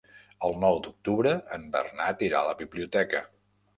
El 0.47 0.55
nou 0.61 0.77
d'octubre 0.87 1.33
en 1.57 1.67
Bernat 1.77 2.25
irà 2.29 2.41
a 2.41 2.49
la 2.51 2.57
biblioteca. 2.63 3.23